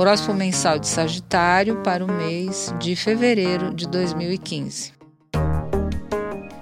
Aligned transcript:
Horóscopo 0.00 0.32
mensal 0.32 0.78
de 0.78 0.88
Sagitário 0.88 1.82
para 1.82 2.02
o 2.02 2.10
mês 2.10 2.74
de 2.80 2.96
fevereiro 2.96 3.74
de 3.74 3.86
2015. 3.86 4.94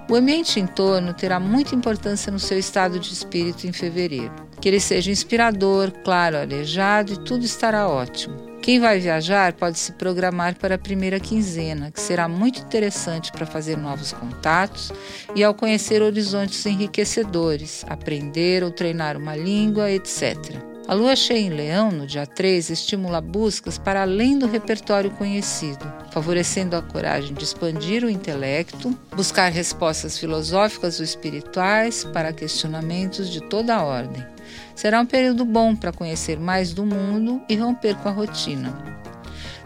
O 0.09 0.15
ambiente 0.15 0.59
em 0.59 0.67
torno 0.67 1.13
terá 1.13 1.39
muita 1.39 1.73
importância 1.73 2.29
no 2.33 2.37
seu 2.37 2.59
estado 2.59 2.99
de 2.99 3.13
espírito 3.13 3.65
em 3.65 3.71
fevereiro. 3.71 4.33
Que 4.59 4.67
ele 4.67 4.81
seja 4.81 5.09
inspirador, 5.09 5.89
claro, 6.03 6.35
arejado 6.35 7.13
e 7.13 7.17
tudo 7.23 7.45
estará 7.45 7.87
ótimo. 7.87 8.35
Quem 8.61 8.77
vai 8.77 8.99
viajar 8.99 9.53
pode 9.53 9.79
se 9.79 9.93
programar 9.93 10.57
para 10.57 10.75
a 10.75 10.77
primeira 10.77 11.17
quinzena, 11.17 11.91
que 11.91 12.01
será 12.01 12.27
muito 12.27 12.59
interessante 12.59 13.31
para 13.31 13.45
fazer 13.45 13.77
novos 13.77 14.11
contatos 14.11 14.91
e 15.33 15.45
ao 15.45 15.53
conhecer 15.53 16.01
horizontes 16.01 16.65
enriquecedores, 16.65 17.85
aprender 17.87 18.65
ou 18.65 18.69
treinar 18.71 19.15
uma 19.15 19.33
língua, 19.33 19.89
etc. 19.89 20.68
A 20.89 20.95
lua 20.95 21.15
cheia 21.15 21.37
em 21.37 21.51
Leão, 21.51 21.91
no 21.91 22.07
dia 22.07 22.25
3, 22.25 22.71
estimula 22.71 23.21
buscas 23.21 23.77
para 23.77 24.01
além 24.01 24.39
do 24.39 24.47
repertório 24.47 25.11
conhecido, 25.11 25.85
favorecendo 26.09 26.75
a 26.75 26.81
coragem 26.81 27.35
de 27.35 27.43
expandir 27.43 28.03
o 28.03 28.09
intelecto, 28.09 28.97
buscar 29.15 29.51
respostas 29.51 30.17
filosóficas 30.17 30.97
ou 30.97 31.05
espirituais 31.05 32.03
para 32.05 32.33
questionamentos 32.33 33.29
de 33.29 33.39
toda 33.39 33.75
a 33.75 33.83
ordem. 33.83 34.25
Será 34.73 34.99
um 34.99 35.05
período 35.05 35.45
bom 35.45 35.75
para 35.75 35.93
conhecer 35.93 36.39
mais 36.39 36.73
do 36.73 36.83
mundo 36.83 37.39
e 37.47 37.55
romper 37.55 37.93
com 37.97 38.09
a 38.09 38.11
rotina. 38.11 38.75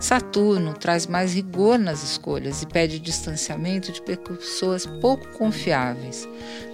Saturno 0.01 0.73
traz 0.73 1.07
mais 1.07 1.33
rigor 1.33 1.79
nas 1.79 2.03
escolhas 2.03 2.61
e 2.61 2.67
pede 2.67 2.99
distanciamento 2.99 3.93
de 3.93 4.01
pessoas 4.01 4.85
pouco 4.85 5.25
confiáveis, 5.37 6.27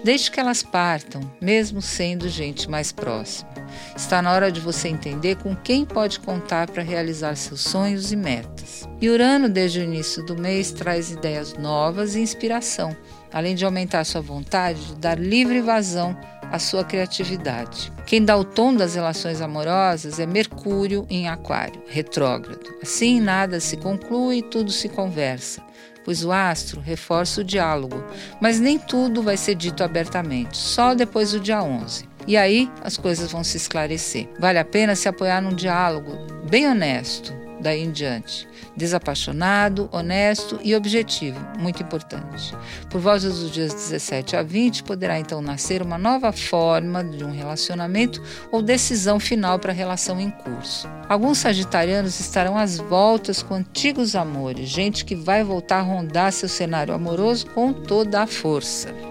desde 0.03 0.31
que 0.31 0.39
elas 0.39 0.63
partam, 0.63 1.22
mesmo 1.39 1.84
sendo 1.84 2.27
gente 2.27 2.67
mais 2.67 2.91
próxima. 2.91 3.59
Está 3.95 4.21
na 4.21 4.31
hora 4.31 4.51
de 4.51 4.59
você 4.59 4.88
entender 4.88 5.35
com 5.38 5.55
quem 5.55 5.85
pode 5.85 6.19
contar 6.19 6.69
para 6.69 6.83
realizar 6.83 7.35
seus 7.35 7.61
sonhos 7.61 8.11
e 8.11 8.15
metas. 8.15 8.88
E 9.02 9.09
Urano, 9.09 9.49
desde 9.49 9.80
o 9.80 9.83
início 9.83 10.23
do 10.25 10.38
mês, 10.38 10.71
traz 10.71 11.11
ideias 11.11 11.53
novas 11.53 12.16
e 12.16 12.19
inspiração, 12.19 12.95
além 13.31 13.55
de 13.55 13.66
aumentar 13.66 14.03
sua 14.05 14.21
vontade 14.21 14.86
de 14.86 14.95
dar 14.95 15.19
livre 15.19 15.61
vazão 15.61 16.17
à 16.52 16.58
sua 16.59 16.83
criatividade. 16.83 17.91
Quem 18.05 18.23
dá 18.23 18.36
o 18.36 18.44
tom 18.44 18.73
das 18.73 18.95
relações 18.95 19.41
amorosas 19.41 20.19
é 20.19 20.25
Mercúrio 20.25 21.05
em 21.09 21.27
Aquário, 21.27 21.81
retrógrado. 21.88 22.73
Assim, 22.81 23.21
nada 23.21 23.59
se 23.59 23.77
conclui 23.77 24.38
e 24.38 24.43
tudo 24.43 24.71
se 24.71 24.89
conversa, 24.89 25.61
pois 26.03 26.23
o 26.23 26.31
astro 26.31 26.81
reforça 26.81 27.41
o 27.41 27.43
diálogo, 27.43 28.03
mas 28.41 28.59
nem 28.59 28.80
tudo 28.80 29.21
vai 29.21 29.38
ser 29.38 29.55
dito 29.55 29.83
abertamente, 29.83 30.58
só 30.58 30.95
depois 30.95 31.31
do 31.31 31.39
dia 31.39 31.61
11. 31.61 32.09
E 32.30 32.38
aí 32.38 32.72
as 32.83 32.95
coisas 32.95 33.31
vão 33.31 33.44
se 33.44 33.58
esclarecer. 33.58 34.30
Vale 34.39 34.59
a 34.59 34.63
pena 34.63 34.95
se 34.95 35.09
apoiar 35.09 35.41
num 35.41 35.55
diálogo 35.55 36.11
bem 36.47 36.67
honesto, 36.67 37.33
daí 37.59 37.83
em 37.83 37.89
diante. 37.89 38.47
Desapaixonado, 38.77 39.89
honesto 39.91 40.59
e 40.63 40.75
objetivo, 40.75 41.39
muito 41.58 41.81
importante. 41.81 42.55
Por 42.88 43.02
volta 43.02 43.27
dos 43.27 43.49
dias 43.49 43.73
17 43.73 44.36
a 44.36 44.44
20, 44.44 44.83
poderá 44.83 45.19
então 45.19 45.41
nascer 45.41 45.81
uma 45.81 45.97
nova 45.97 46.31
forma 46.31 47.03
de 47.03 47.23
um 47.23 47.31
relacionamento 47.31 48.21
ou 48.52 48.61
decisão 48.61 49.19
final 49.19 49.58
para 49.58 49.71
a 49.71 49.75
relação 49.75 50.19
em 50.19 50.30
curso. 50.30 50.88
Alguns 51.09 51.39
sagitarianos 51.39 52.19
estarão 52.19 52.55
às 52.55 52.77
voltas 52.77 53.41
com 53.41 53.55
antigos 53.55 54.16
amores, 54.16 54.69
gente 54.69 55.03
que 55.03 55.16
vai 55.16 55.43
voltar 55.43 55.80
a 55.80 55.81
rondar 55.81 56.31
seu 56.31 56.47
cenário 56.47 56.93
amoroso 56.93 57.47
com 57.47 57.73
toda 57.73 58.21
a 58.21 58.27
força. 58.27 59.08